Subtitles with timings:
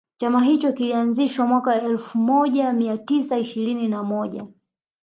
[0.17, 4.47] Chama hicho kilianzishwa mwaka wa elfumoja mia tisa ishirini na moja